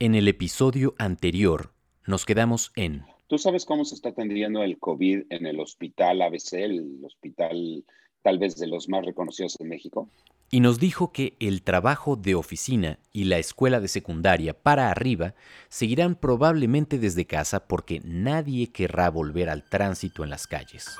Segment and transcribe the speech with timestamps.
[0.00, 1.72] En el episodio anterior
[2.06, 3.02] nos quedamos en...
[3.26, 7.84] ¿Tú sabes cómo se está atendiendo el COVID en el hospital ABC, el hospital
[8.22, 10.08] tal vez de los más reconocidos en México?
[10.52, 15.34] Y nos dijo que el trabajo de oficina y la escuela de secundaria para arriba
[15.68, 20.96] seguirán probablemente desde casa porque nadie querrá volver al tránsito en las calles.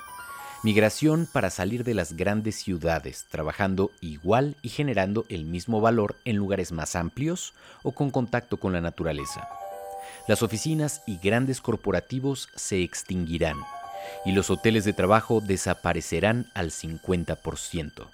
[0.64, 6.34] Migración para salir de las grandes ciudades, trabajando igual y generando el mismo valor en
[6.34, 7.54] lugares más amplios
[7.84, 9.48] o con contacto con la naturaleza.
[10.26, 13.58] Las oficinas y grandes corporativos se extinguirán
[14.25, 18.08] y los hoteles de trabajo desaparecerán al 50%.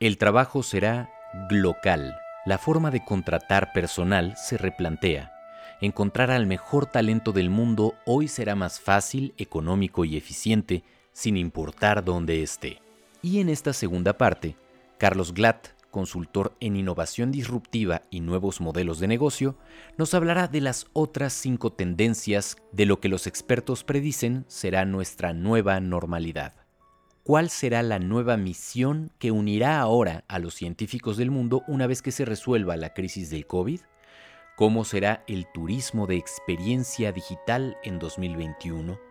[0.00, 1.08] El trabajo será
[1.50, 2.16] local.
[2.46, 5.32] La forma de contratar personal se replantea.
[5.80, 12.04] Encontrar al mejor talento del mundo hoy será más fácil, económico y eficiente sin importar
[12.04, 12.80] dónde esté.
[13.22, 14.56] Y en esta segunda parte,
[14.98, 19.56] Carlos Glatt, consultor en innovación disruptiva y nuevos modelos de negocio,
[19.98, 25.32] nos hablará de las otras cinco tendencias de lo que los expertos predicen será nuestra
[25.32, 26.54] nueva normalidad.
[27.22, 32.02] ¿Cuál será la nueva misión que unirá ahora a los científicos del mundo una vez
[32.02, 33.80] que se resuelva la crisis del COVID?
[34.56, 39.09] ¿Cómo será el turismo de experiencia digital en 2021?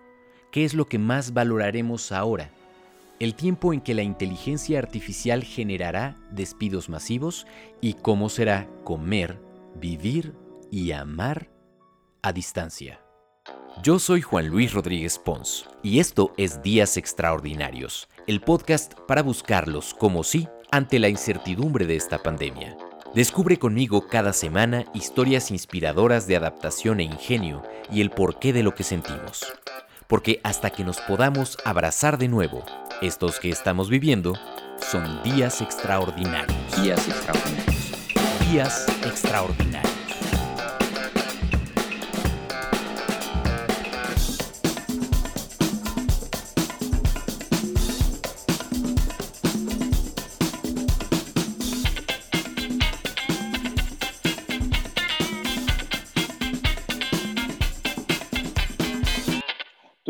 [0.52, 2.50] ¿Qué es lo que más valoraremos ahora?
[3.20, 7.46] El tiempo en que la inteligencia artificial generará despidos masivos
[7.82, 9.40] y cómo será comer,
[9.76, 10.34] vivir
[10.72, 11.52] y amar
[12.24, 13.00] a distancia.
[13.84, 19.94] Yo soy Juan Luis Rodríguez Pons y esto es Días Extraordinarios, el podcast para buscarlos
[19.94, 22.76] como sí ante la incertidumbre de esta pandemia.
[23.14, 28.74] Descubre conmigo cada semana historias inspiradoras de adaptación e ingenio y el porqué de lo
[28.74, 29.46] que sentimos
[30.10, 32.66] porque hasta que nos podamos abrazar de nuevo,
[33.02, 34.34] estos que estamos viviendo
[34.82, 36.58] son días extraordinarios.
[36.82, 38.08] Días extraordinarios.
[38.50, 39.99] Días extraordinarios.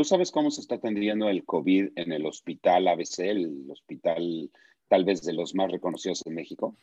[0.09, 4.50] Sabes cómo se está atendiendo el COVID en el hospital ABC, el hospital
[4.88, 6.75] tal vez de los más reconocidos en México?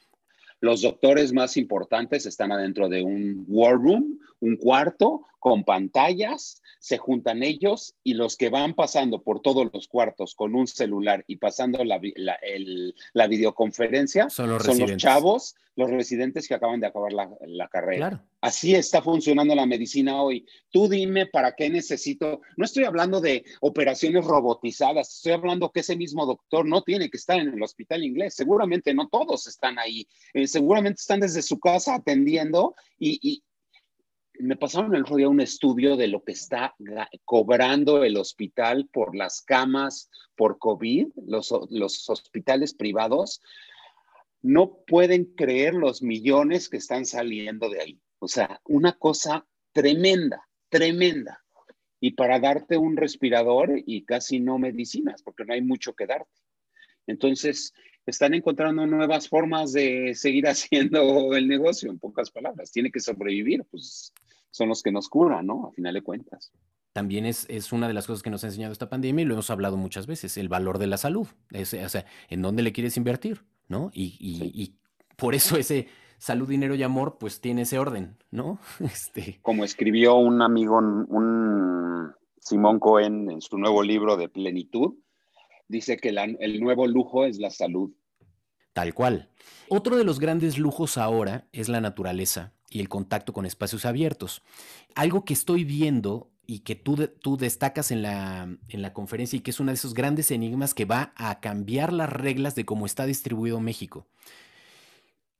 [0.60, 6.98] Los doctores más importantes están adentro de un war room, un cuarto con pantallas, se
[6.98, 11.36] juntan ellos y los que van pasando por todos los cuartos con un celular y
[11.36, 12.00] pasando la,
[13.12, 18.26] la, videoconferencia son, los, chavos, los residentes que acaban de acabar la, carrera.
[18.40, 20.44] Así está funcionando la medicina hoy.
[20.72, 25.94] Tú dime para qué necesito, no estoy hablando de operaciones robotizadas, estoy hablando que ese
[25.94, 30.08] mismo doctor no tiene que estar en el hospital inglés, seguramente no todos están ahí,
[30.34, 33.44] eh, seguramente están desde su casa atendiendo y,
[34.41, 36.74] me pasaron el otro día un estudio de lo que está
[37.24, 43.42] cobrando el hospital por las camas por COVID, los, los hospitales privados.
[44.42, 48.00] No pueden creer los millones que están saliendo de ahí.
[48.19, 51.42] O sea, una cosa tremenda, tremenda.
[52.00, 56.30] Y para darte un respirador y casi no medicinas, porque no hay mucho que darte.
[57.06, 57.72] Entonces,
[58.06, 62.70] están encontrando nuevas formas de seguir haciendo el negocio, en pocas palabras.
[62.70, 64.12] Tiene que sobrevivir, pues
[64.56, 65.67] son los que nos curan, ¿no?
[65.67, 66.53] A final de cuentas.
[66.93, 69.34] También es, es una de las cosas que nos ha enseñado esta pandemia y lo
[69.34, 71.28] hemos hablado muchas veces, el valor de la salud.
[71.53, 73.44] o sea, ¿en dónde le quieres invertir?
[73.69, 73.91] ¿No?
[73.93, 74.78] Y, y,
[75.17, 78.59] por eso ese salud, dinero y amor, pues tiene ese orden, ¿no?
[78.81, 79.39] Este...
[79.43, 84.94] Como escribió un amigo, un Simón Cohen en su nuevo libro de Plenitud,
[85.69, 87.93] dice que el nuevo lujo es la salud.
[88.73, 89.31] Tal cual.
[89.69, 94.42] Otro de los grandes lujos ahora es la naturaleza y el contacto con espacios abiertos.
[94.94, 99.41] Algo que estoy viendo y que tú, tú destacas en la, en la conferencia y
[99.41, 102.84] que es uno de esos grandes enigmas que va a cambiar las reglas de cómo
[102.84, 104.06] está distribuido México,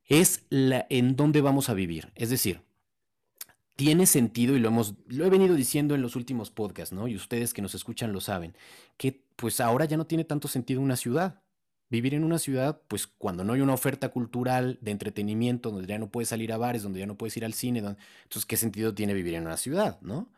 [0.07, 2.11] es la, en dónde vamos a vivir.
[2.15, 2.63] Es decir,
[3.77, 7.07] tiene sentido, y lo hemos, lo he venido diciendo en los últimos podcasts, ¿no?
[7.07, 8.57] Y ustedes que nos escuchan lo saben,
[8.97, 11.43] que pues ahora ya no tiene tanto sentido una ciudad.
[11.89, 15.99] Vivir en una ciudad, pues cuando no hay una oferta cultural de entretenimiento, donde ya
[15.99, 18.95] no puedes salir a bares, donde ya no puedes ir al cine, entonces, ¿qué sentido
[18.95, 20.29] tiene vivir en una ciudad, no?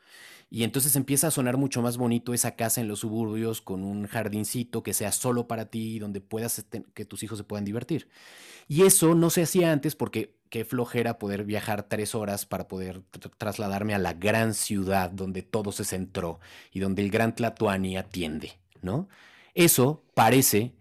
[0.50, 4.06] Y entonces empieza a sonar mucho más bonito esa casa en los suburbios con un
[4.06, 8.09] jardincito que sea solo para ti, donde puedas este, que tus hijos se puedan divertir.
[8.67, 13.03] Y eso no se hacía antes porque qué flojera poder viajar tres horas para poder
[13.37, 16.41] trasladarme a la gran ciudad donde todo se centró
[16.73, 19.09] y donde el gran Tlatuani atiende, ¿no?
[19.55, 20.75] Eso parece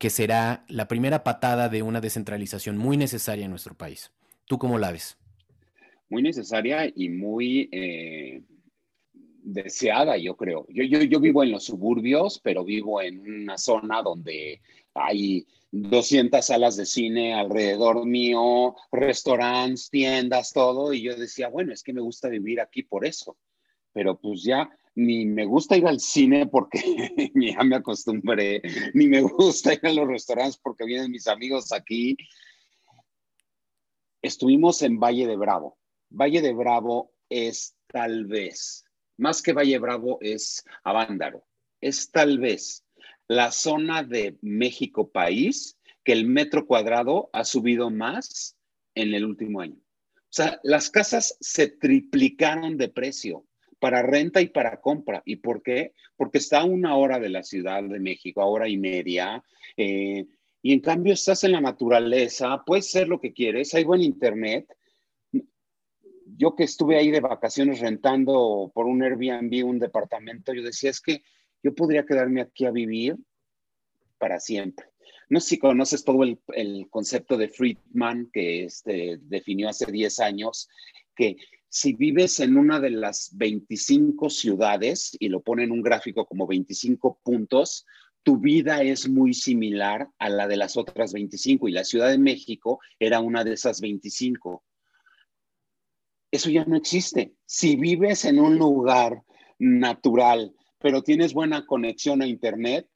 [0.00, 4.10] que será la primera patada de una descentralización muy necesaria en nuestro país.
[4.46, 5.20] ¿Tú cómo la ves?
[6.10, 8.42] muy necesaria y muy eh,
[9.14, 10.66] deseada, yo creo.
[10.68, 14.60] Yo, yo, yo vivo en los suburbios, pero vivo en una zona donde
[14.92, 21.84] hay 200 salas de cine alrededor mío, restaurantes, tiendas, todo, y yo decía, bueno, es
[21.84, 23.36] que me gusta vivir aquí por eso,
[23.92, 24.68] pero pues ya
[25.00, 26.80] ni me gusta ir al cine porque
[27.34, 28.60] ya me acostumbré,
[28.94, 32.16] ni me gusta ir a los restaurantes porque vienen mis amigos aquí.
[34.22, 35.78] Estuvimos en Valle de Bravo.
[36.10, 38.84] Valle de Bravo es tal vez,
[39.16, 41.46] más que Valle Bravo es Avándaro,
[41.80, 42.84] es tal vez
[43.28, 48.56] la zona de México país que el metro cuadrado ha subido más
[48.94, 49.76] en el último año.
[49.76, 53.46] O sea, las casas se triplicaron de precio
[53.80, 55.22] para renta y para compra.
[55.24, 55.94] ¿Y por qué?
[56.16, 59.42] Porque está a una hora de la Ciudad de México, a hora y media,
[59.76, 60.26] eh,
[60.62, 64.66] y en cambio estás en la naturaleza, puedes ser lo que quieres, hay buen internet.
[66.36, 71.00] Yo que estuve ahí de vacaciones rentando por un Airbnb un departamento, yo decía, es
[71.00, 71.22] que
[71.62, 73.16] yo podría quedarme aquí a vivir
[74.18, 74.86] para siempre.
[75.30, 80.68] No sé si conoces todo el, concepto de Friedman que este, definió hace 10 años,
[81.14, 81.36] que
[81.70, 86.48] si vives en una de las 25 ciudades y lo pone en un gráfico como
[86.48, 87.86] 25 puntos,
[88.24, 92.18] tu vida es muy similar a la de las otras 25 y la Ciudad de
[92.18, 94.64] México era una de esas 25.
[96.32, 97.34] Eso ya no existe.
[97.46, 99.22] Si vives en un lugar
[99.60, 102.88] natural, pero tienes buena conexión a Internet,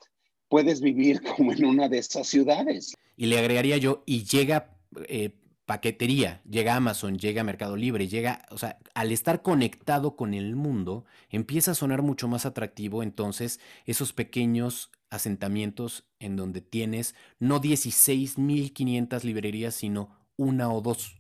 [0.48, 2.92] puedes vivir como en una de esas ciudades.
[3.16, 4.76] Y le agregaría yo, y llega
[5.06, 5.30] eh,
[5.66, 11.04] paquetería, llega Amazon, llega Mercado Libre, llega, o sea, al estar conectado con el mundo,
[11.30, 19.22] empieza a sonar mucho más atractivo entonces esos pequeños asentamientos en donde tienes no 16.500
[19.24, 21.16] librerías, sino una o dos,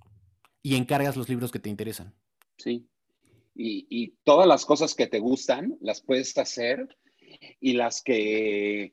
[0.62, 2.14] y encargas los libros que te interesan.
[2.58, 2.88] Sí,
[3.54, 6.98] y, y todas las cosas que te gustan las puedes hacer
[7.60, 8.92] y las que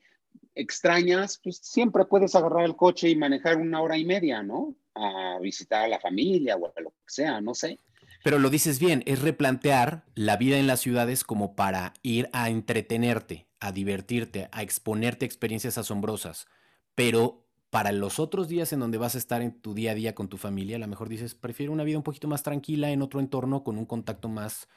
[0.56, 4.76] extrañas, pues siempre puedes agarrar el coche y manejar una hora y media, ¿no?
[4.96, 7.80] A visitar a la familia o a lo que sea, no sé.
[8.24, 12.50] Pero lo dices bien, es replantear la vida en las ciudades como para ir a
[12.50, 16.48] entretenerte, a divertirte, a exponerte a experiencias asombrosas.
[16.94, 20.14] Pero para los otros días en donde vas a estar en tu día a día
[20.14, 23.02] con tu familia, a lo mejor dices, prefiero una vida un poquito más tranquila en
[23.02, 24.68] otro entorno con un contacto más...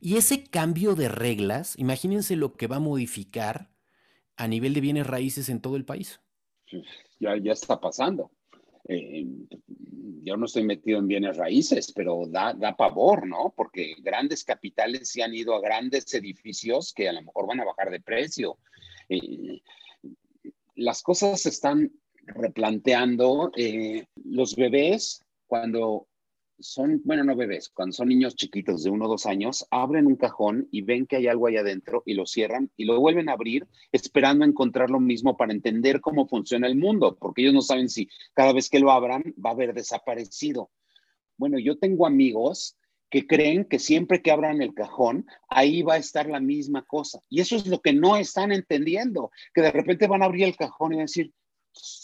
[0.00, 3.70] Y ese cambio de reglas, imagínense lo que va a modificar
[4.36, 6.20] a nivel de bienes raíces en todo el país.
[7.20, 8.30] Ya, ya está pasando.
[8.88, 9.26] Eh,
[10.22, 13.52] yo no estoy metido en bienes raíces, pero da, da pavor, ¿no?
[13.56, 17.64] Porque grandes capitales se han ido a grandes edificios que a lo mejor van a
[17.64, 18.58] bajar de precio.
[19.08, 19.60] Eh,
[20.76, 21.92] las cosas se están
[22.26, 23.52] replanteando.
[23.56, 26.06] Eh, los bebés, cuando
[26.58, 30.16] son, bueno, no bebés, cuando son niños chiquitos de uno o dos años, abren un
[30.16, 33.32] cajón y ven que hay algo ahí adentro y lo cierran y lo vuelven a
[33.32, 37.88] abrir esperando encontrar lo mismo para entender cómo funciona el mundo, porque ellos no saben
[37.88, 40.70] si cada vez que lo abran va a haber desaparecido.
[41.36, 42.76] Bueno, yo tengo amigos
[43.10, 47.20] que creen que siempre que abran el cajón, ahí va a estar la misma cosa.
[47.28, 50.56] Y eso es lo que no están entendiendo, que de repente van a abrir el
[50.56, 51.32] cajón y van a decir,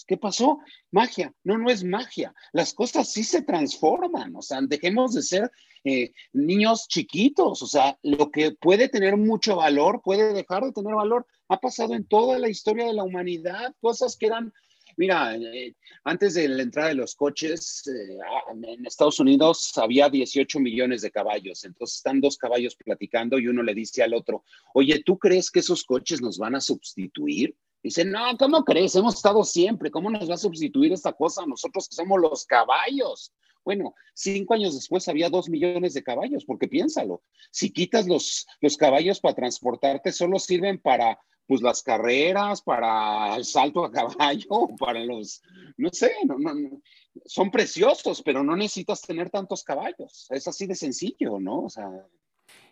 [0.07, 0.59] ¿Qué pasó?
[0.91, 1.33] Magia.
[1.45, 2.35] No, no es magia.
[2.53, 4.35] Las cosas sí se transforman.
[4.35, 5.51] O sea, dejemos de ser
[5.85, 7.63] eh, niños chiquitos.
[7.63, 11.27] O sea, lo que puede tener mucho valor puede dejar de tener valor.
[11.49, 13.75] Ha pasado en toda la historia de la humanidad.
[13.81, 14.53] Cosas que eran,
[14.97, 15.75] mira, eh,
[16.05, 18.19] antes de la entrada de los coches, eh,
[18.65, 21.65] en Estados Unidos había 18 millones de caballos.
[21.65, 25.61] Entonces están dos caballos platicando y uno le dice al otro, oye, ¿tú crees que
[25.61, 27.57] esos coches nos van a sustituir?
[27.83, 28.95] Dice, no, ¿cómo crees?
[28.95, 29.91] Hemos estado siempre.
[29.91, 33.33] ¿Cómo nos va a sustituir esta cosa nosotros que somos los caballos?
[33.65, 38.77] Bueno, cinco años después había dos millones de caballos, porque piénsalo, si quitas los, los
[38.77, 44.47] caballos para transportarte, solo sirven para pues las carreras, para el salto a caballo,
[44.79, 45.43] para los,
[45.77, 46.81] no sé, no, no,
[47.25, 50.27] son preciosos, pero no necesitas tener tantos caballos.
[50.31, 51.63] Es así de sencillo, ¿no?
[51.65, 51.89] O sea.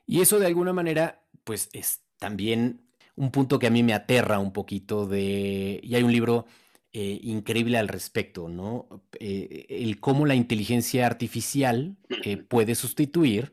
[0.06, 2.87] Y eso de alguna manera, pues es también
[3.18, 6.46] un punto que a mí me aterra un poquito de, y hay un libro
[6.92, 8.88] eh, increíble al respecto, ¿no?
[9.18, 13.52] Eh, el cómo la inteligencia artificial eh, puede sustituir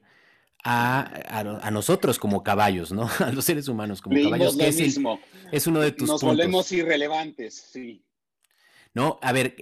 [0.63, 3.09] a, nosotros como caballos, ¿no?
[3.19, 4.55] A los seres humanos como caballos.
[4.55, 5.19] Que es, mismo.
[5.51, 8.03] es, uno de tus Nos volvemos irrelevantes, sí.
[8.93, 9.55] No, a ver,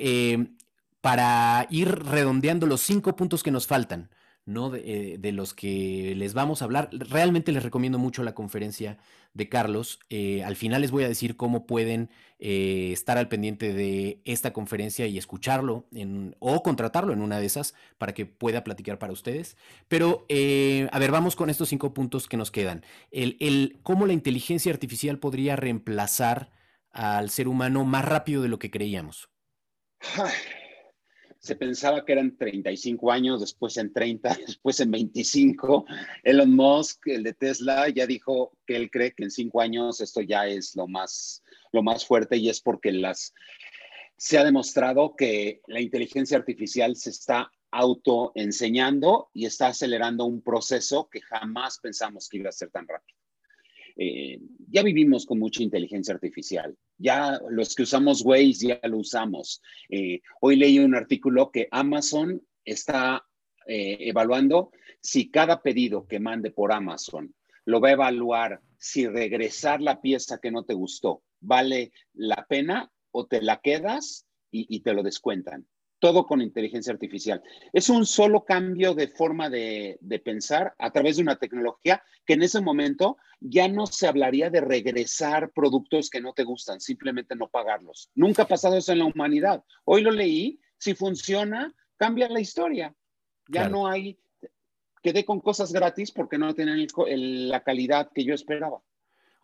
[1.01, 4.11] para ir redondeando los cinco puntos que nos faltan,
[4.45, 6.89] Eh, de, los que les vamos a hablar.
[6.91, 8.97] Realmente les recomiendo mucho la conferencia
[9.33, 9.99] de Carlos.
[10.09, 12.09] Eh, al final les voy a decir cómo pueden
[12.39, 15.87] eh, estar al pendiente de esta conferencia y escucharlo
[16.39, 19.55] o contratarlo en una de esas para que pueda platicar para ustedes.
[19.87, 20.25] Pero,
[20.91, 22.83] a ver, vamos con estos cinco puntos que nos quedan.
[23.11, 26.51] El, el cómo la inteligencia artificial podría reemplazar
[26.91, 29.29] al ser humano más rápido de lo que creíamos
[31.43, 35.85] se pensaba que eran 35 años, después en 30, después en 25.
[36.23, 40.21] Elon Musk, el de Tesla, ya dijo que él cree que en cinco años esto
[40.21, 43.33] ya es lo más, lo más fuerte y es porque las,
[44.15, 51.09] se ha demostrado que la inteligencia artificial se está autoenseñando y está acelerando un proceso
[51.11, 53.22] que jamás pensamos que iba a ser tan rápido.
[53.95, 56.75] Eh, ya vivimos con mucha inteligencia artificial.
[56.97, 59.61] Ya los que usamos Waze ya lo usamos.
[59.89, 63.25] Eh, hoy leí un artículo que Amazon está
[63.67, 64.71] eh, evaluando
[65.01, 67.33] si cada pedido que mande por Amazon
[67.65, 72.91] lo va a evaluar si regresar la pieza que no te gustó vale la pena
[73.11, 75.65] o te la quedas y te lo descuentan
[76.03, 77.41] todo con inteligencia artificial.
[77.71, 82.43] Es un solo cambio de forma de, pensar a través de una tecnología que en
[82.43, 87.47] ese momento ya no se hablaría de regresar productos que no te gustan, simplemente no
[87.47, 88.09] pagarlos.
[88.15, 89.63] Nunca ha pasado eso en la humanidad.
[89.85, 92.93] Hoy lo leí, si funciona, cambia la historia.
[93.47, 94.19] Ya no hay,
[95.01, 96.85] quedé con cosas gratis porque no tienen
[97.49, 98.81] la calidad que yo esperaba.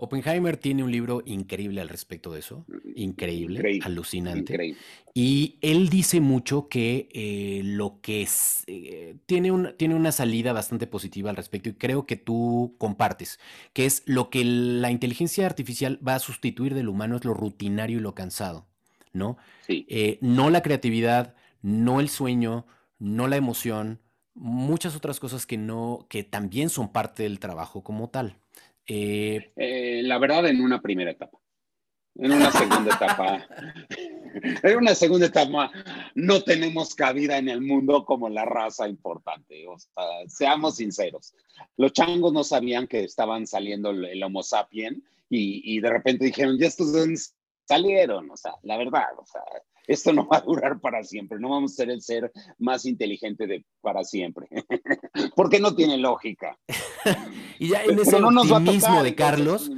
[0.02, 2.66] Oppenheimer tiene un libro increíble al respecto de eso,
[2.96, 4.78] increíble, alucinante.
[5.14, 10.54] Y él dice mucho que eh, lo que es, eh, tiene, un, tiene una salida
[10.54, 13.42] bastante positiva al respecto y creo que tú compartes,
[13.74, 17.98] que es lo que la inteligencia artificial va a sustituir del humano es lo rutinario
[17.98, 18.68] y lo cansado,
[19.12, 19.36] ¿no?
[19.68, 19.86] Sí.
[19.90, 22.66] Eh, no la creatividad, no el sueño,
[23.00, 24.00] no la emoción,
[24.34, 28.38] muchas otras cosas que no, que también son parte del trabajo como tal.
[28.92, 31.38] Eh, eh, la verdad, en una primera etapa.
[32.16, 33.48] En una segunda etapa.
[34.64, 35.72] en una segunda etapa
[36.16, 39.68] no tenemos cabida en el mundo como la raza importante.
[39.68, 41.36] O sea, seamos sinceros.
[41.78, 46.58] Los changos no sabían que estaban saliendo el, Homo sapien y, y, de repente dijeron,
[46.58, 46.92] ya estos
[47.66, 48.32] salieron.
[48.32, 49.44] O sea, la verdad, o sea,
[49.90, 53.48] esto no va a durar para siempre, no vamos a ser el ser más inteligente
[53.48, 54.48] de para siempre,
[55.36, 56.60] porque no tiene lógica.
[57.60, 59.72] y ya en ese optimismo de Carlos,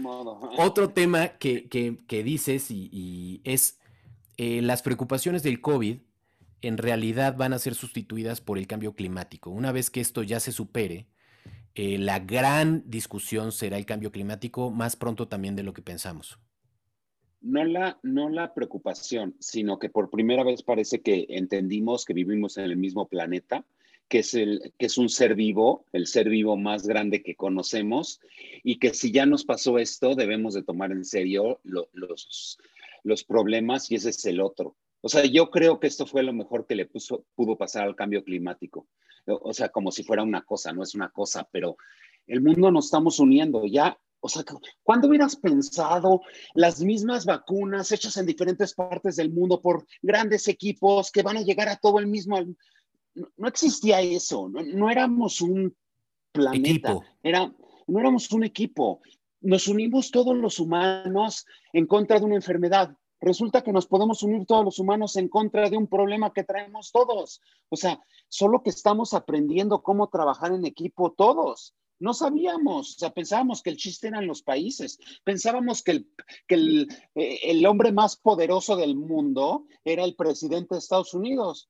[0.58, 3.80] otro tema que, que, dices y, es
[4.36, 6.00] eh, las preocupaciones del COVID
[6.62, 9.50] en realidad van a ser sustituidas por el cambio climático.
[9.50, 11.08] Una vez que esto ya se supere,
[11.74, 16.38] eh, la gran discusión será el cambio climático más pronto también de lo que pensamos
[17.42, 22.58] no la, no la preocupación, sino que por primera vez parece que entendimos que vivimos
[22.58, 23.66] en el mismo planeta,
[24.08, 28.20] que es, el, que es un ser vivo, el ser vivo más grande que conocemos,
[28.64, 32.58] y que si ya nos pasó esto, debemos de tomar en serio los,
[33.04, 34.76] los problemas y ese es el otro.
[35.02, 36.86] O sea, yo creo que esto fue lo mejor que le
[37.36, 38.88] pudo pasar al cambio climático.
[39.26, 41.78] O sea, como si fuera una cosa, no es una cosa, pero
[42.28, 43.66] el mundo nos estamos uniendo.
[43.66, 44.44] Ya o sea,
[44.84, 46.22] ¿cuándo hubieras pensado
[46.54, 51.42] las mismas vacunas hechas en diferentes partes del mundo por grandes equipos que van a
[51.42, 52.38] llegar a todo el mismo...
[53.14, 55.76] No, existía eso, no, éramos un
[56.32, 57.52] planeta, Era,
[57.88, 59.02] no éramos un equipo.
[59.42, 62.96] Nos unimos todos los humanos en contra de una enfermedad.
[63.20, 66.92] Resulta que nos podemos unir todos los humanos en contra de un problema que traemos
[66.92, 67.42] todos.
[67.70, 68.00] O sea,
[68.30, 71.74] solo que estamos aprendiendo cómo trabajar en equipo todos.
[72.02, 76.10] No sabíamos, o sea, pensábamos que el chiste eran los países, pensábamos que, el,
[76.48, 81.70] que el, eh, el, hombre más poderoso del mundo era el presidente de Estados Unidos.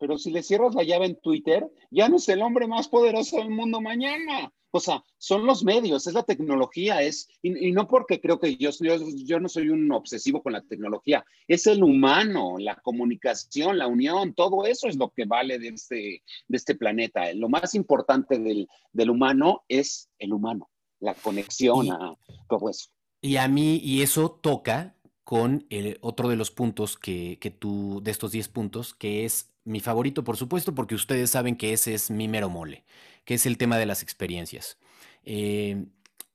[0.00, 3.36] Pero si le cierras la llave en Twitter, ya no es el hombre más poderoso
[3.36, 4.50] del mundo mañana.
[4.72, 8.70] O sea, son los medios, es la tecnología, es, y, no porque creo que yo,
[8.80, 13.88] yo, yo, no soy un obsesivo con la tecnología, es el humano, la comunicación, la
[13.88, 17.32] unión, todo eso es lo que vale de este, de este planeta.
[17.34, 22.16] Lo más importante del, del humano es el humano, la conexión a
[22.48, 22.90] todo eso.
[23.20, 28.00] Y a mí, y eso toca con el otro de los puntos que, que tú,
[28.02, 31.94] de estos 10 puntos, que es mi favorito, por supuesto, porque ustedes saben que ese
[31.94, 32.84] es mi mero mole
[33.24, 34.76] que es el tema de las experiencias.
[35.24, 35.84] Eh,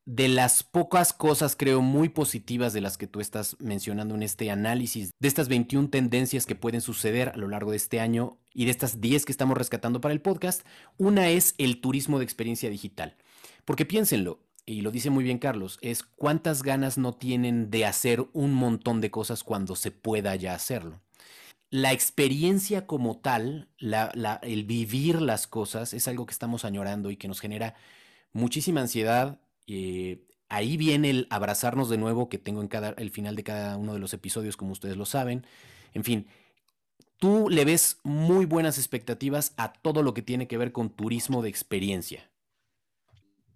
[0.06, 4.52] de las pocas cosas, creo, muy positivas de las que tú estás mencionando en este
[4.52, 8.66] análisis, de estas 21 tendencias que pueden suceder a lo largo de este año y
[8.66, 10.62] de estas 10 que estamos rescatando para el podcast,
[10.98, 13.18] una es el turismo de experiencia digital.
[13.66, 18.26] Porque piénsenlo, y lo dice muy bien Carlos, es cuántas ganas no tienen de hacer
[18.34, 21.02] un montón de cosas cuando se pueda ya hacerlo.
[21.72, 27.28] la experiencia como tal, el vivir las cosas, es algo que estamos añorando y que
[27.28, 27.76] nos genera
[28.34, 29.42] muchísima ansiedad.
[29.68, 33.78] Eh, ahí viene el abrazarnos de nuevo que tengo en cada, el final de cada
[33.78, 35.46] uno de los episodios, como ustedes lo saben.
[35.94, 36.28] En fin,
[37.18, 41.42] tú le ves muy buenas expectativas a todo lo que tiene que ver con turismo
[41.42, 42.30] de experiencia.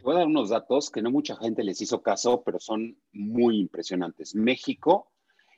[0.01, 3.60] Voy a dar unos datos que no mucha gente les hizo caso, pero son muy
[3.60, 4.36] impresionantes.
[4.36, 5.12] México,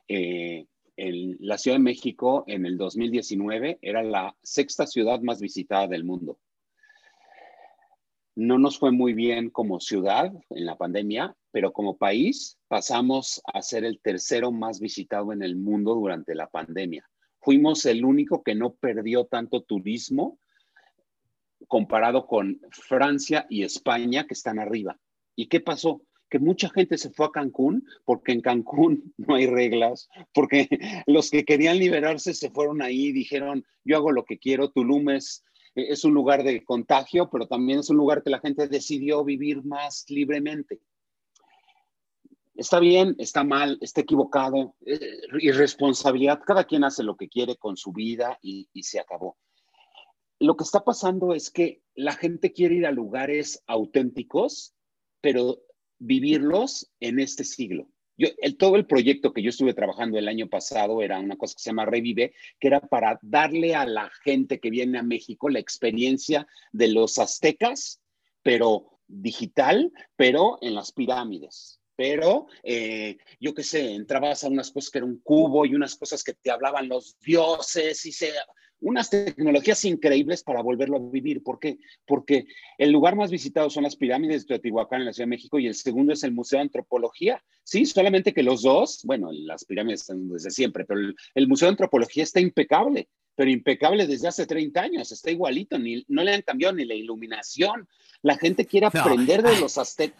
[0.08, 6.04] eh, la Ciudad de México en el 2019 era la sexta ciudad más visitada del
[6.04, 6.38] mundo.
[8.34, 13.60] No nos fue muy bien como ciudad en la pandemia, pero como país pasamos a
[13.60, 17.06] ser el tercero más visitado en el mundo durante la pandemia.
[17.40, 20.38] Fuimos el único que no perdió tanto turismo
[21.68, 24.98] comparado con Francia y España, que están arriba.
[25.36, 26.02] ¿Y qué pasó?
[26.28, 30.68] Que mucha gente se fue a Cancún porque en Cancún no hay reglas, porque
[31.06, 35.44] los que querían liberarse se fueron ahí, dijeron, yo hago lo que quiero, Tulum es
[35.74, 39.64] es un lugar de contagio, pero también es un lugar que la gente decidió vivir
[39.64, 40.80] más libremente.
[42.54, 47.76] Está bien, está mal, está equivocado, eh, irresponsabilidad, cada quien hace lo que quiere con
[47.76, 49.38] su vida y, y se acabó.
[50.42, 54.74] Lo que está pasando es que la gente quiere ir a lugares auténticos,
[55.20, 55.62] pero
[55.98, 57.88] vivirlos en este siglo
[58.58, 61.70] todo el proyecto que yo estuve trabajando el año pasado era una cosa que se
[61.70, 66.46] llama Revive, que era para darle a la gente que viene a México la experiencia
[66.72, 68.00] de los aztecas,
[68.42, 71.80] pero digital, pero en las pirámides.
[71.94, 75.96] Pero eh, yo qué sé, entrabas a unas cosas que era un cubo y unas
[75.96, 78.32] cosas que te hablaban los dioses y se,
[78.82, 81.42] unas tecnologías increíbles para volverlo a vivir.
[81.42, 81.78] ¿Por qué?
[82.06, 82.46] Porque
[82.78, 85.66] el lugar más visitado son las pirámides de Teotihuacán en la Ciudad de México y
[85.66, 87.42] el segundo es el Museo de Antropología.
[87.62, 91.00] Sí, solamente que los dos, bueno, las pirámides están desde siempre, pero
[91.34, 96.04] el, Museo de Antropología está impecable, pero impecable desde hace 30 años, está igualito, ni,
[96.08, 97.88] no le han cambiado ni la iluminación.
[98.20, 100.18] La gente quiere aprender de los aztecas.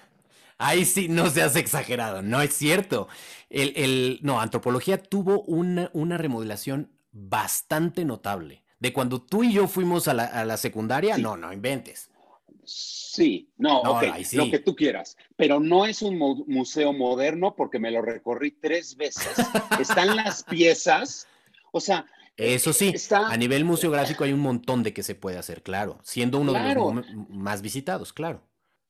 [0.58, 3.08] Ahí sí, no seas exagerado, no es cierto.
[3.50, 8.64] El, no, antropología tuvo una, una remodelación bastante notable.
[8.78, 12.10] De cuando tú y yo fuimos a la, secundaria, no, no inventes.
[12.64, 16.16] Sí, no, lo que tú quieras, pero no es un
[16.46, 19.34] museo moderno porque me lo recorrí tres veces.
[19.78, 21.28] Están las piezas,
[21.70, 22.06] o sea...
[22.36, 26.38] Eso sí, a nivel museográfico hay un montón de que se puede hacer, claro, siendo
[26.38, 28.42] uno de los más visitados, claro.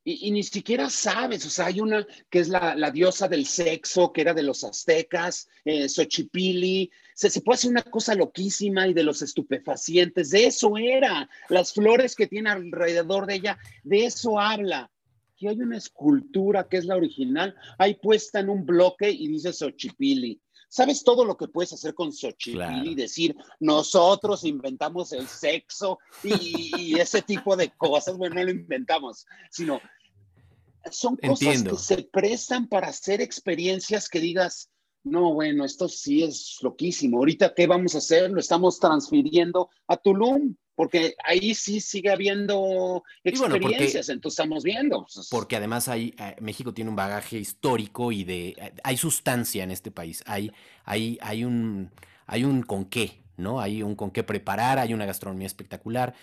[0.04, 4.22] Y, ni siquiera sabes, o sea, hay una que es la, diosa del sexo, que
[4.22, 9.04] era de los aztecas, eh, Xochipili, se, se, puede hacer una cosa loquísima y de
[9.04, 14.90] los estupefacientes, de eso era, las flores que tiene alrededor de ella, de eso habla.
[15.38, 19.52] Y hay una escultura que es la original, ahí puesta en un bloque y dice
[19.52, 20.40] Xochipili.
[20.72, 22.92] ¿Sabes todo lo que puedes hacer con Xochipili?
[22.92, 28.16] y Decir, nosotros inventamos el sexo y, ese tipo de cosas.
[28.16, 29.82] Bueno, no lo inventamos, sino
[30.90, 34.70] son cosas que se prestan para hacer experiencias que digas,
[35.04, 37.18] no, bueno, esto sí es loquísimo.
[37.18, 38.30] Ahorita, ¿qué vamos a hacer?
[38.30, 45.06] Lo estamos transfiriendo a Tulum porque ahí sí sigue habiendo experiencias, entonces estamos viendo.
[45.30, 49.70] Porque además hay, eh, México tiene un bagaje histórico y de, eh, hay sustancia en
[49.70, 50.50] este país, hay,
[50.84, 51.92] hay, hay, un,
[52.26, 53.60] hay un con qué, ¿no?
[53.60, 56.14] Hay un con qué preparar, hay una gastronomía espectacular.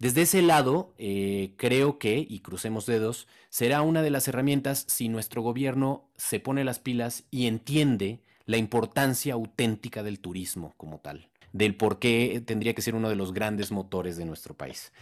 [0.00, 5.08] Desde ese lado, eh, creo que, y crucemos dedos, será una de las herramientas si
[5.08, 11.28] nuestro gobierno se pone las pilas y entiende la importancia auténtica del turismo como tal
[11.58, 14.92] del por qué tendría que ser uno de los grandes motores de nuestro país.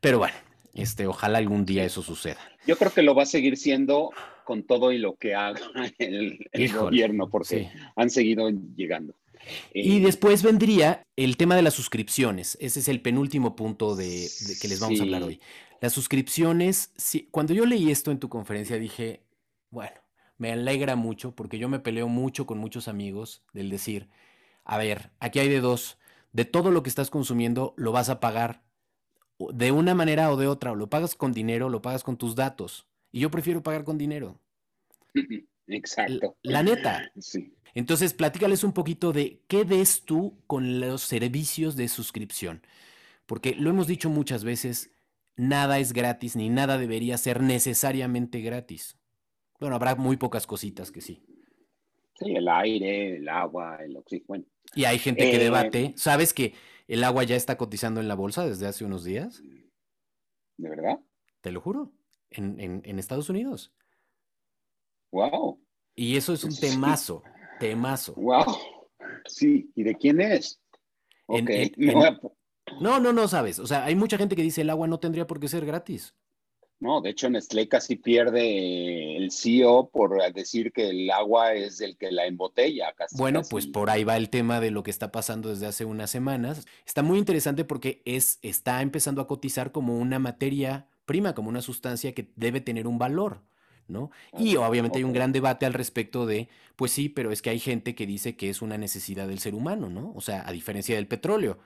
[0.00, 0.34] Pero bueno,
[0.72, 2.38] este, ojalá algún día eso suceda.
[2.66, 4.10] Yo creo que lo va a seguir siendo
[4.44, 5.60] con todo y lo que haga
[5.98, 6.38] el,
[6.72, 9.14] gobierno, porque han seguido llegando.
[9.74, 12.56] Y eh, después vendría el tema de las suscripciones.
[12.60, 14.28] Ese es el penúltimo punto de,
[14.60, 15.40] que les vamos a hablar hoy.
[15.80, 16.92] Las suscripciones,
[17.30, 19.20] cuando yo leí esto en tu conferencia dije,
[19.70, 19.96] bueno,
[20.38, 24.08] me alegra mucho porque yo me peleo mucho con muchos amigos del decir,
[24.64, 25.98] a ver, aquí hay de dos.
[26.34, 28.64] De todo lo que estás consumiendo lo vas a pagar
[29.38, 30.72] de una manera o de otra.
[30.72, 32.88] O lo pagas con dinero, lo pagas con tus datos.
[33.12, 34.40] Y yo prefiero pagar con dinero.
[35.68, 36.36] Exacto.
[36.42, 37.12] La, neta.
[37.18, 37.54] Sí.
[37.72, 42.62] Entonces, platícales un poquito de qué ves tú con los servicios de suscripción.
[43.26, 44.90] Porque lo hemos dicho muchas veces,
[45.36, 48.98] nada es gratis ni nada debería ser necesariamente gratis.
[49.60, 51.22] Bueno, habrá muy pocas cositas que sí.
[52.18, 54.44] Sí, el aire, el agua, el oxígeno.
[54.74, 55.94] Y hay gente que eh, debate.
[55.96, 56.54] ¿Sabes que
[56.88, 59.42] el agua ya está cotizando en la bolsa desde hace unos días?
[60.56, 61.00] ¿De verdad?
[61.40, 61.92] Te lo juro.
[62.30, 63.72] En, Estados Unidos.
[65.12, 65.60] Wow.
[65.94, 67.22] Y eso es un temazo,
[67.60, 68.14] temazo.
[68.14, 68.56] Wow.
[69.26, 70.60] Sí, ¿y de quién es?
[72.80, 73.58] No, no, no sabes.
[73.58, 76.14] O sea, hay mucha gente que dice el agua no tendría por qué ser gratis.
[76.84, 81.96] No, de hecho Nestlé casi pierde el CEO por decir que el agua es el
[81.96, 82.94] que la embotella.
[83.12, 86.10] bueno, pues por ahí va el tema de lo que está pasando desde hace unas
[86.10, 86.66] semanas.
[86.86, 91.62] Está muy interesante porque es, está empezando a cotizar como una materia prima, como una
[91.62, 93.40] sustancia que debe tener un valor.
[93.88, 94.10] ¿no?
[94.38, 97.60] Y obviamente hay un gran debate al respecto de, pues sí, pero es que hay
[97.60, 100.12] gente que dice que es una necesidad del ser humano, ¿no?
[100.14, 101.60] O sea, a diferencia del petróleo.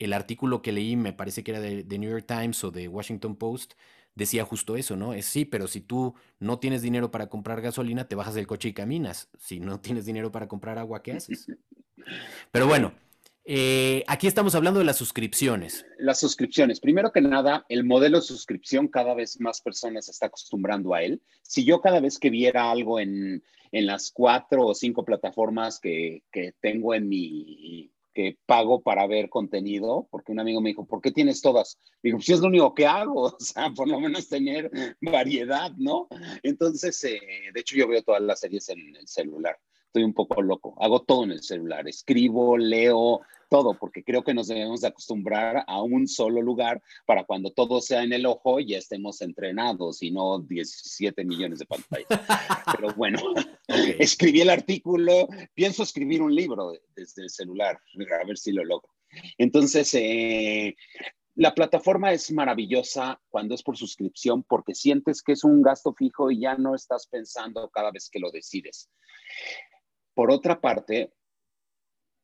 [0.00, 2.88] El artículo que leí, me parece que era de, de New York Times o de
[2.88, 3.74] Washington Post,
[4.16, 5.14] decía justo eso, ¿no?
[5.14, 8.70] Es sí, pero si tú no tienes dinero para comprar gasolina, te bajas del coche
[8.70, 9.28] y caminas.
[9.38, 11.46] Si no tienes dinero para comprar agua, ¿qué haces?
[12.52, 12.92] Pero bueno,
[13.44, 15.84] eh, aquí estamos hablando de las suscripciones.
[15.98, 16.80] Las suscripciones.
[16.80, 21.02] Primero que nada, el modelo de suscripción cada vez más personas se está acostumbrando a
[21.02, 21.20] él.
[21.42, 26.22] Si yo cada vez que viera algo en, en las cuatro o cinco plataformas que,
[26.30, 31.02] que tengo en mi que pago para ver contenido, porque un amigo me dijo, ¿por
[31.02, 31.78] qué tienes todas?
[32.02, 34.70] Digo, pues es lo único que hago, o sea, por lo menos tener
[35.02, 36.08] variedad, ¿no?
[36.42, 37.20] Entonces, eh,
[37.52, 39.58] de hecho, yo veo todas las series en el celular
[39.96, 40.74] estoy un poco loco.
[40.78, 45.64] Hago todo en el celular, escribo, leo, todo, porque creo que nos debemos de acostumbrar
[45.66, 50.10] a un solo lugar para cuando todo sea en el ojo ya estemos entrenados y
[50.10, 52.08] no 17 millones de pantallas.
[52.76, 53.18] Pero bueno,
[53.98, 57.80] escribí el artículo, pienso escribir un libro desde el celular,
[58.20, 58.90] a ver si lo logro.
[59.38, 60.76] Entonces, eh,
[61.36, 66.30] la plataforma es maravillosa cuando es por suscripción porque sientes que es un gasto fijo
[66.30, 68.90] y ya no estás pensando cada vez que lo decides.
[70.16, 71.12] Por otra parte,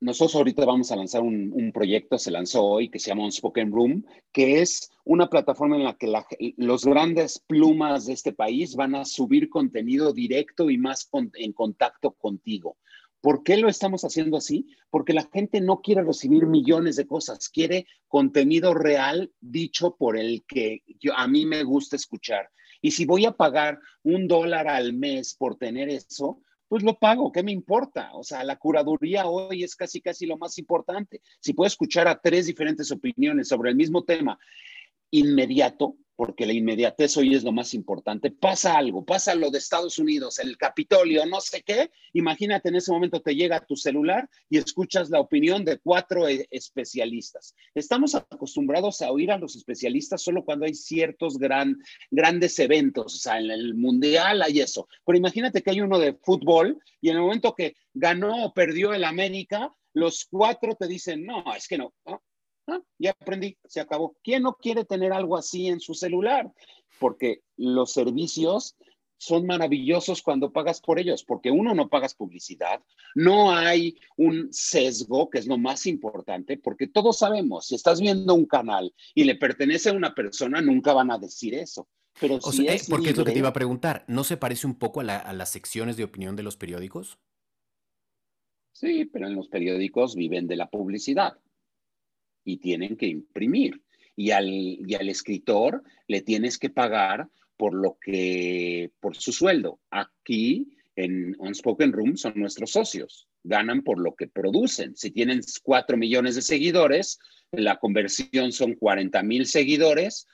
[0.00, 4.06] nosotros ahorita vamos a lanzar un, proyecto, se lanzó hoy, que se llama Unspoken Room,
[4.32, 6.10] que es una plataforma en la que
[6.56, 12.12] los grandes plumas de este país van a subir contenido directo y más en contacto
[12.12, 12.78] contigo.
[13.20, 14.68] ¿Por qué lo estamos haciendo así?
[14.88, 20.44] Porque la gente no quiere recibir millones de cosas, quiere contenido real dicho por el
[20.48, 20.82] que
[21.14, 22.48] a mí me gusta escuchar.
[22.80, 26.40] Y si voy a pagar un dólar al mes por tener eso,
[26.72, 28.08] pues lo pago, ¿qué me importa?
[28.14, 31.20] O sea, la curaduría hoy es casi, casi lo más importante.
[31.38, 34.38] Si puedo escuchar a tres diferentes opiniones sobre el mismo tema
[35.10, 38.30] inmediato, porque la inmediatez hoy es lo más importante.
[38.30, 41.90] Pasa algo, pasa lo de Estados Unidos, el Capitolio, no sé qué.
[42.12, 46.46] Imagínate en ese momento te llega tu celular y escuchas la opinión de cuatro e,
[46.50, 47.54] especialistas.
[47.74, 51.78] Estamos acostumbrados a oír a los especialistas solo cuando hay ciertos gran,
[52.10, 54.88] grandes eventos, o sea, en el Mundial hay eso.
[55.04, 58.92] Pero imagínate que hay uno de fútbol y en el momento que ganó o perdió
[58.92, 61.94] el América, los cuatro te dicen, no, es que no
[62.66, 64.16] Ah, ya aprendí, se acabó.
[64.22, 66.52] ¿Quién no quiere tener algo así en su celular?
[66.98, 68.76] Porque los servicios
[69.22, 72.82] son maravillosos cuando pagas por ellos, porque uno no pagas publicidad,
[73.14, 78.34] no hay un sesgo, que es lo más importante, porque todos sabemos, si estás viendo
[78.34, 81.88] un canal y le pertenece a una persona, nunca van a decir eso.
[82.20, 84.74] Pero si es porque es lo que te iba a preguntar, ¿no se parece un
[84.74, 87.18] poco a, a las secciones de opinión de los periódicos?
[88.72, 91.38] Sí, pero en los periódicos viven de la publicidad
[92.44, 93.82] y tienen que imprimir.
[94.14, 99.80] Y al, y al escritor le tienes que pagar por lo que, por su sueldo.
[99.90, 104.96] Aquí en Unspoken Room son nuestros socios, ganan por lo que producen.
[104.96, 107.18] Si tienen 4 millones de seguidores,
[107.50, 110.26] la conversión son 40 mil seguidores,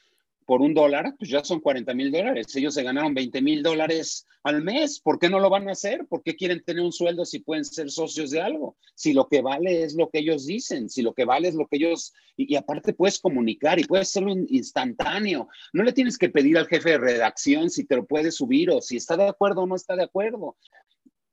[0.49, 2.57] por un dólar, pues ya son 40 mil dólares.
[2.57, 4.99] Ellos se ganaron 20 mil dólares al mes.
[4.99, 6.07] ¿Por qué no lo van a hacer?
[6.07, 8.79] ¿Por qué quieren tener un sueldo si pueden ser socios de algo?
[8.95, 11.67] Si lo que vale es lo que ellos dicen, si lo que vale es lo
[11.67, 12.15] que ellos...
[12.35, 15.49] Y, aparte puedes comunicar y puedes hacerlo instantáneo.
[15.75, 18.81] No le tienes que pedir al jefe de redacción si te lo puede subir o
[18.81, 20.57] si está de acuerdo o no está de acuerdo.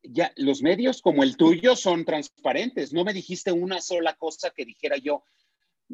[0.04, 2.92] Ya, los medios como el tuyo son transparentes.
[2.92, 5.24] No me dijiste una sola cosa que dijera yo.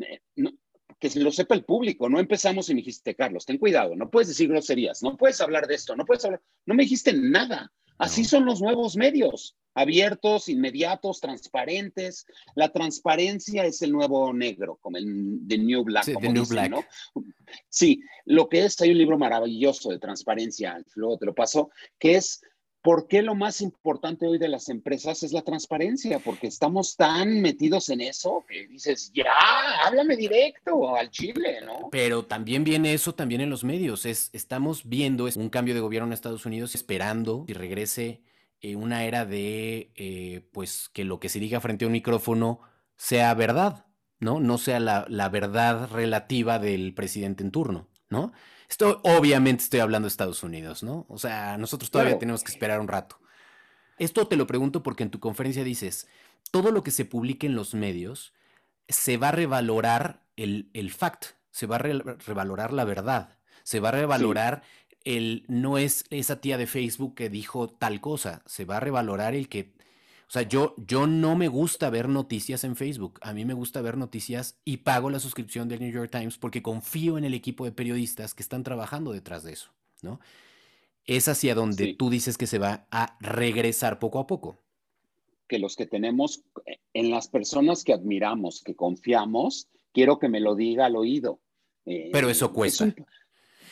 [0.01, 0.53] Eh, no,
[1.02, 2.08] que lo sepa el público.
[2.08, 5.68] No empezamos y me dijiste, Carlos, ten cuidado, no puedes decir groserías, no puedes hablar
[5.68, 7.74] de esto, no puedes hablar, no me dijiste nada.
[7.98, 12.26] Así son los nuevos medios, abiertos, inmediatos, transparentes.
[12.56, 16.06] La transparencia es el nuevo negro, como el de New Black.
[16.06, 16.72] Sí, como Black.
[16.72, 16.84] ¿no?
[17.70, 22.16] sí, lo que es, hay un libro maravilloso de transparencia, luego te lo paso, que
[22.16, 22.42] es
[22.82, 26.17] ¿Por qué lo más importante hoy de las empresas es la transparencia?
[26.17, 29.32] Porque estamos tan metidos en eso que dices, ya,
[29.86, 31.89] háblame directo al Chile, ¿no?
[31.91, 34.08] Pero también viene eso también en los medios.
[34.08, 38.24] Es, estamos viendo un cambio de gobierno en Estados Unidos esperando que regrese
[38.62, 42.62] eh, una era de, eh, pues, que lo que se diga frente a un micrófono
[42.96, 43.86] sea verdad,
[44.20, 44.39] ¿no?
[44.39, 48.32] No sea la, la verdad relativa del presidente en turno, ¿no?
[48.71, 51.05] Esto obviamente estoy hablando de Estados Unidos, ¿no?
[51.10, 53.19] O sea, nosotros todavía tenemos que esperar un rato.
[53.99, 56.07] Esto te lo pregunto porque en tu conferencia dices,
[56.51, 58.34] todo lo que se publique en los medios
[58.88, 63.89] se va a revalorar el, el fact, se va a revalorar la verdad, se va
[63.89, 64.63] a revalorar
[65.03, 69.36] el no es esa tía de Facebook que dijo tal cosa, se va a revalorar
[69.36, 69.73] el que
[70.32, 73.20] o sea, yo, yo no me gusta ver noticias en Facebook.
[73.22, 76.62] A mí me gusta ver noticias y pago la suscripción del New York Times porque
[76.62, 80.22] confío en el equipo de periodistas que están trabajando detrás de eso, ¿no?
[81.04, 84.58] Es hacia donde tú dices que se va a regresar poco a poco.
[85.50, 90.39] Que los que tenemos, eh, en las personas que admiramos, que confiamos, quiero que me
[90.39, 91.41] lo diga al oído.
[91.84, 92.96] Pero eso eh, cuesta.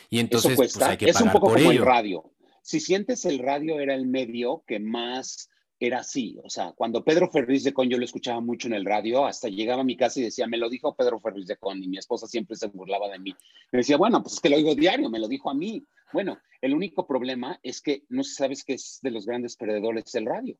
[0.09, 2.33] y entonces pues, hay que es un poco como el radio.
[2.63, 6.37] Si sientes el radio era el medio que más era así.
[6.43, 9.47] O sea, cuando Pedro Ferriz de Con yo lo escuchaba mucho en el radio, hasta
[9.47, 11.97] llegaba a mi casa y decía, me lo dijo Pedro Ferriz de Con, y mi
[11.97, 13.33] esposa siempre se burlaba de mí.
[13.71, 15.85] Me decía, bueno, pues es que lo oigo diario, me lo dijo a mí.
[16.11, 20.25] Bueno, el único problema es que no sabes que es de los grandes perdedores el
[20.25, 20.57] radio,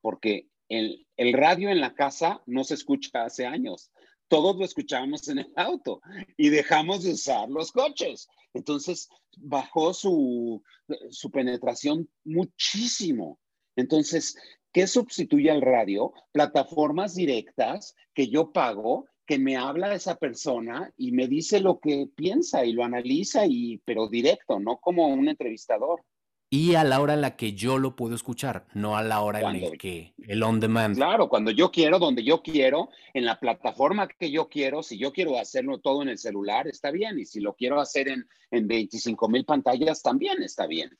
[0.00, 3.90] porque el, el radio en la casa no se escucha hace años.
[4.28, 6.00] Todos lo escuchábamos en el auto
[6.36, 8.26] y dejamos de usar los coches.
[8.54, 10.62] Entonces bajó su,
[11.10, 13.38] su penetración muchísimo.
[13.76, 14.36] Entonces,
[14.72, 16.12] ¿qué sustituye al radio?
[16.32, 22.08] Plataformas directas que yo pago, que me habla esa persona y me dice lo que
[22.14, 26.02] piensa y lo analiza, y, pero directo, no como un entrevistador.
[26.48, 29.40] Y a la hora en la que yo lo puedo escuchar, no a la hora
[29.40, 30.94] en la que el on demand.
[30.94, 35.12] Claro, cuando yo quiero, donde yo quiero, en la plataforma que yo quiero, si yo
[35.12, 37.18] quiero hacerlo todo en el celular, está bien.
[37.18, 40.96] Y si lo quiero hacer en, en 25 mil pantallas, también está bien.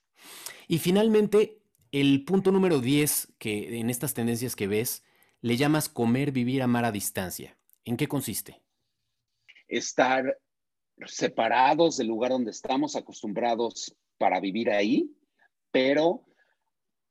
[0.67, 1.61] Y finalmente,
[1.92, 5.05] el punto número 10 que en estas tendencias que ves
[5.40, 7.57] le llamas comer, vivir, amar a distancia.
[7.85, 8.62] ¿En qué consiste?
[9.68, 10.38] Estar
[11.05, 15.14] separados del lugar donde estamos acostumbrados para vivir ahí,
[15.70, 16.25] pero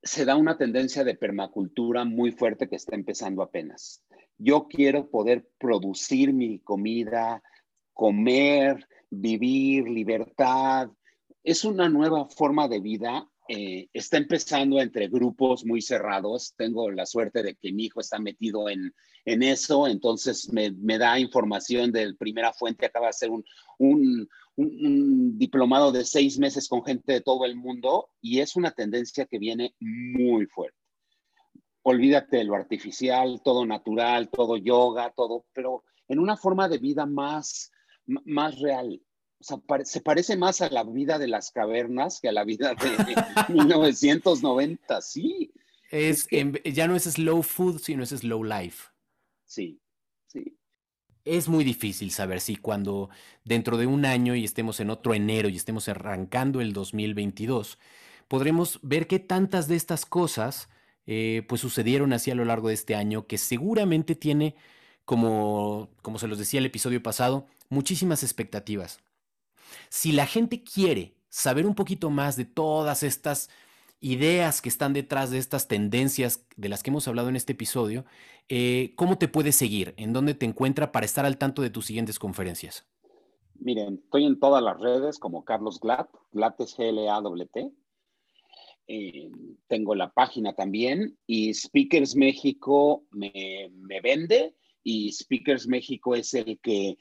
[0.02, 4.04] se da una tendencia de permacultura muy fuerte que está empezando apenas.
[4.38, 7.42] Yo quiero poder producir mi comida,
[7.94, 10.90] comer, vivir, libertad.
[11.44, 16.54] Es una nueva forma de vida eh, está empezando entre grupos muy cerrados.
[16.58, 20.98] Tengo la suerte de que mi hijo está metido en, en eso, entonces me, me,
[20.98, 22.88] da información de primera fuente.
[22.88, 23.46] Acaba de hacer un,
[23.78, 28.72] un, un, diplomado de seis meses con gente de todo el mundo y es una
[28.72, 30.78] tendencia que viene muy fuerte.
[31.84, 37.06] Olvídate de lo artificial, todo natural, todo yoga, todo, pero en una forma de vida
[37.06, 37.72] más,
[38.08, 39.02] más real
[39.40, 45.02] se parece más a la vida de las cavernas que a la vida de 1990,
[45.02, 45.52] sí.
[45.92, 46.28] Es,
[46.64, 48.90] ya no es slow food, sino es slow life.
[49.46, 49.80] Sí,
[50.28, 50.58] sí.
[51.24, 53.10] Es muy difícil saber si cuando
[53.44, 57.80] dentro de un año y estemos en otro enero y estemos arrancando el 2022,
[58.28, 60.70] podremos ver qué tantas de estas cosas
[61.08, 64.56] eh, pues sucedieron así a lo largo de este año que seguramente tiene,
[65.06, 69.00] como, como se los decía el episodio pasado, muchísimas expectativas.
[69.90, 73.50] Si la gente quiere saber un poquito más de todas estas
[74.00, 78.06] ideas que están detrás de estas tendencias de las que hemos hablado en este episodio,
[78.50, 79.94] eh, ¿cómo te puedes seguir?
[79.98, 82.86] ¿En dónde te encuentra para estar al tanto de tus siguientes conferencias?
[83.56, 87.72] Miren, estoy en todas las redes como Carlos Glatt, Glatt es G-L-A-W-T.
[88.88, 89.32] Eh,
[89.68, 96.60] tengo la página también y Speakers México me, me vende y Speakers México es el
[96.60, 97.00] que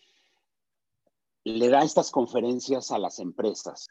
[1.44, 3.88] le da estas conferencias a las empresas.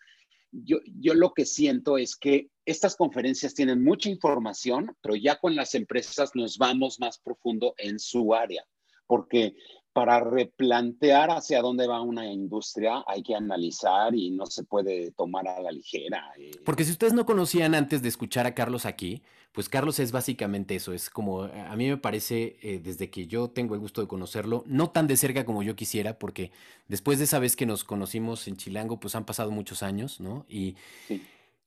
[0.51, 5.55] Yo, yo lo que siento es que estas conferencias tienen mucha información, pero ya con
[5.55, 8.65] las empresas nos vamos más profundo en su área,
[9.07, 9.55] porque
[9.93, 15.47] para replantear hacia dónde va una industria hay que analizar y no se puede tomar
[15.47, 16.33] a la ligera.
[16.37, 16.51] Eh.
[16.65, 20.75] Porque si ustedes no conocían antes de escuchar a Carlos aquí, pues Carlos es básicamente
[20.75, 24.07] eso, es como, a mí me parece, eh, desde que yo tengo el gusto de
[24.07, 26.51] conocerlo, no tan de cerca como yo quisiera, porque
[26.87, 30.47] después de esa vez que nos conocimos en Chilango, pues han pasado muchos años, ¿no?
[30.49, 30.75] Y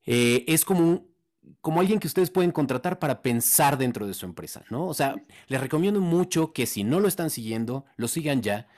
[0.04, 1.06] eh, es como un,
[1.60, 4.86] como alguien que ustedes pueden contratar para pensar dentro de su empresa, ¿no?
[4.86, 5.16] O sea,
[5.48, 8.68] les recomiendo mucho que si no lo están siguiendo, lo sigan ya,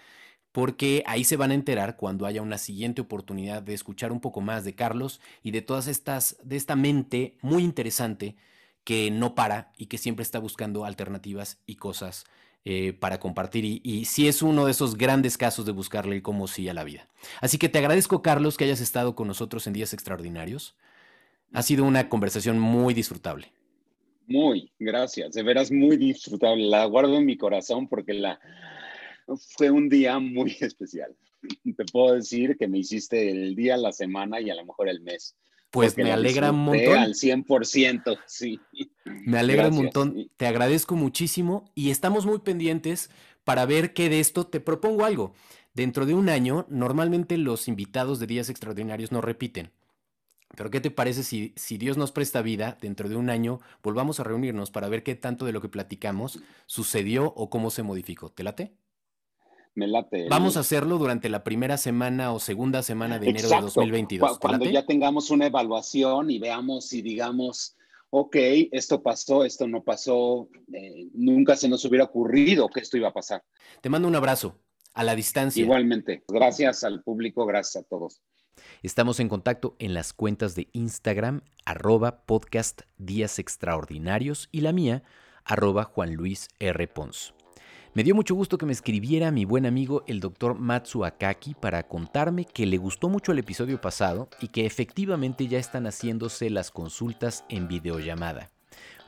[0.53, 4.41] porque ahí se van a enterar cuando haya una siguiente oportunidad de escuchar un poco
[4.41, 8.37] más de Carlos y de todas estas, de esta mente muy interesante
[8.85, 12.25] que no para y que siempre está buscando alternativas y cosas
[12.65, 13.65] eh, para compartir.
[13.65, 16.75] Y, y sí es uno de esos grandes casos de buscarle el cómo sí a
[16.75, 17.09] la vida.
[17.41, 20.75] Así que te agradezco, Carlos, que hayas estado con nosotros en Días Extraordinarios.
[21.53, 23.53] Ha sido una conversación muy disfrutable.
[24.27, 25.33] Muy, gracias.
[25.33, 26.65] De veras muy disfrutable.
[26.67, 28.39] La guardo en mi corazón porque la
[29.57, 31.17] fue un día muy especial.
[31.65, 35.01] Te puedo decir que me hiciste el día, la semana y a lo mejor el
[35.01, 35.37] mes.
[35.71, 36.97] Pues me alegra un montón.
[36.97, 38.59] Al 100%, sí.
[39.05, 40.31] Me alegra un montón.
[40.37, 43.11] Te agradezco muchísimo y estamos muy pendientes
[43.45, 45.35] para ver qué de esto te propongo algo.
[45.75, 49.71] Dentro de un año, normalmente los invitados de días extraordinarios no repiten.
[50.57, 54.19] Pero ¿qué te parece si, si Dios nos presta vida, dentro de un año volvamos
[54.19, 58.31] a reunirnos para ver qué tanto de lo que platicamos sucedió o cómo se modificó?
[58.31, 58.73] ¿Te late?
[59.75, 60.27] Me late.
[60.29, 64.39] Vamos a hacerlo durante la primera semana o segunda semana de enero de 2022.
[64.39, 67.77] Cuando ya tengamos una evaluación y veamos y digamos,
[68.11, 68.37] ok,
[68.73, 73.13] esto pasó, esto no pasó, eh, nunca se nos hubiera ocurrido que esto iba a
[73.13, 73.45] pasar.
[73.81, 74.59] Te mando un abrazo
[74.95, 75.63] a la distancia.
[75.63, 76.25] Igualmente.
[76.27, 78.21] Gracias al público, gracias a todos.
[78.81, 85.03] Estamos en contacto en las cuentas de Instagram, arroba podcast Días Extraordinarios y la mía,
[85.45, 86.17] arroba Juan.
[86.95, 87.35] Pons.
[87.95, 91.89] Me dio mucho gusto que me escribiera mi buen amigo el doctor Matsu Akaki para
[91.89, 96.71] contarme que le gustó mucho el episodio pasado y que efectivamente ya están haciéndose las
[96.71, 98.53] consultas en videollamada.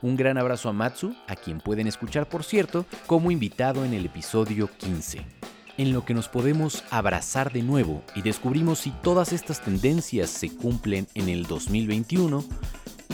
[0.01, 4.05] Un gran abrazo a Matsu, a quien pueden escuchar por cierto como invitado en el
[4.05, 5.50] episodio 15
[5.81, 10.49] en lo que nos podemos abrazar de nuevo y descubrimos si todas estas tendencias se
[10.49, 12.43] cumplen en el 2021,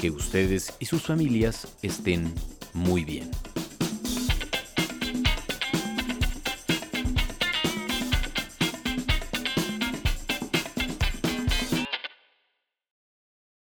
[0.02, 2.34] que ustedes y sus familias estén
[2.74, 3.32] muy bien.